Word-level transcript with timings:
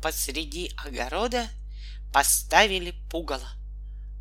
Посреди 0.00 0.72
огорода 0.76 1.48
поставили 2.12 2.92
пугало, 3.10 3.48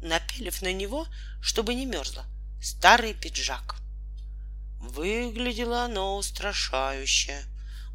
напялив 0.01 0.61
на 0.61 0.73
него, 0.73 1.07
чтобы 1.41 1.75
не 1.75 1.85
мерзло, 1.85 2.25
старый 2.61 3.13
пиджак. 3.13 3.75
Выглядело 4.79 5.83
оно 5.83 6.17
устрашающе. 6.17 7.43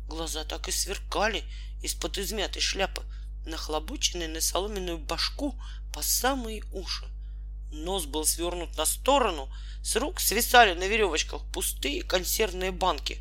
Глаза 0.06 0.45
так 0.45 0.68
и 0.68 0.72
сверкали 0.72 1.42
из-под 1.82 2.18
измятой 2.18 2.62
шляпы, 2.62 3.03
нахлобученной 3.46 4.28
на 4.28 4.40
соломенную 4.40 4.99
башку 4.99 5.58
по 5.92 6.03
самые 6.03 6.62
уши. 6.72 7.06
Нос 7.72 8.04
был 8.04 8.24
свернут 8.24 8.76
на 8.76 8.85
сторону, 8.85 9.53
с 9.83 9.96
рук 9.96 10.21
свисали 10.21 10.74
на 10.74 10.87
веревочках 10.87 11.42
пустые 11.53 12.03
консервные 12.03 12.71
банки. 12.71 13.19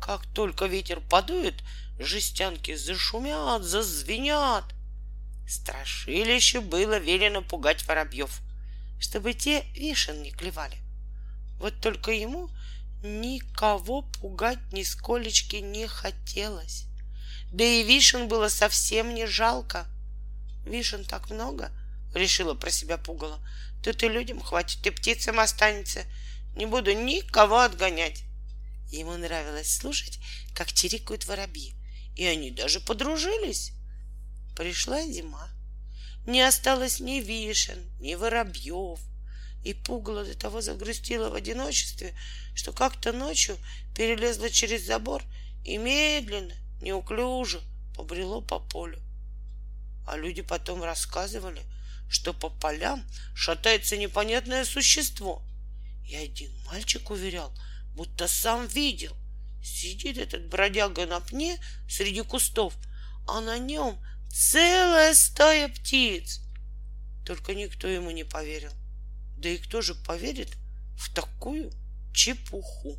Как 0.00 0.26
только 0.26 0.66
ветер 0.66 1.00
подует, 1.00 1.62
жестянки 1.98 2.74
зашумят, 2.74 3.62
зазвенят. 3.62 4.64
Страшилище 5.46 6.60
было 6.60 6.98
велено 6.98 7.42
пугать 7.42 7.86
воробьев, 7.86 8.40
чтобы 9.00 9.32
те 9.32 9.64
вишен 9.74 10.22
не 10.22 10.30
клевали. 10.30 10.76
Вот 11.58 11.80
только 11.80 12.12
ему 12.12 12.50
никого 13.02 14.02
пугать 14.02 14.72
нисколечки 14.72 15.56
не 15.56 15.86
хотелось. 15.86 16.84
Да 17.52 17.64
и 17.64 17.82
вишен 17.82 18.28
было 18.28 18.48
совсем 18.48 19.14
не 19.14 19.26
жалко. 19.26 19.86
Вишен 20.66 21.04
так 21.04 21.30
много, 21.30 21.72
решила 22.14 22.54
про 22.54 22.70
себя 22.70 22.98
пугало. 22.98 23.40
Тут 23.82 24.02
и 24.02 24.08
людям 24.08 24.40
хватит, 24.40 24.86
и 24.86 24.90
птицам 24.90 25.40
останется. 25.40 26.04
Не 26.56 26.66
буду 26.66 26.92
никого 26.92 27.60
отгонять. 27.60 28.24
Ему 28.90 29.16
нравилось 29.16 29.76
слушать, 29.76 30.18
как 30.54 30.72
чирикают 30.72 31.26
воробьи, 31.26 31.74
и 32.16 32.24
они 32.24 32.50
даже 32.50 32.80
подружились. 32.80 33.72
Пришла 34.56 35.04
зима. 35.06 35.48
Не 36.26 36.42
осталось 36.42 37.00
ни 37.00 37.20
вишен, 37.20 37.78
ни 38.00 38.14
воробьев. 38.14 38.98
И 39.64 39.74
пугало 39.74 40.24
до 40.24 40.36
того 40.36 40.60
загрустило 40.60 41.30
в 41.30 41.34
одиночестве, 41.34 42.14
что 42.54 42.72
как-то 42.72 43.12
ночью 43.12 43.58
перелезла 43.94 44.50
через 44.50 44.84
забор 44.84 45.22
и 45.64 45.76
медленно, 45.76 46.54
неуклюже 46.80 47.60
побрело 47.94 48.40
по 48.40 48.58
полю. 48.58 49.02
А 50.06 50.16
люди 50.16 50.42
потом 50.42 50.82
рассказывали, 50.82 51.62
что 52.08 52.32
по 52.32 52.48
полям 52.48 53.04
шатается 53.34 53.96
непонятное 53.96 54.64
существо. 54.64 55.42
И 56.06 56.14
один 56.16 56.50
мальчик 56.64 57.10
уверял, 57.10 57.52
будто 57.98 58.28
сам 58.28 58.68
видел. 58.68 59.14
Сидит 59.60 60.18
этот 60.18 60.48
бродяга 60.48 61.04
на 61.04 61.18
пне 61.18 61.58
среди 61.88 62.22
кустов, 62.22 62.72
а 63.26 63.40
на 63.40 63.58
нем 63.58 63.98
целая 64.30 65.14
стая 65.14 65.68
птиц. 65.68 66.40
Только 67.26 67.56
никто 67.56 67.88
ему 67.88 68.12
не 68.12 68.22
поверил. 68.22 68.70
Да 69.36 69.48
и 69.48 69.58
кто 69.58 69.82
же 69.82 69.96
поверит 69.96 70.56
в 70.96 71.12
такую 71.12 71.72
чепуху? 72.14 72.96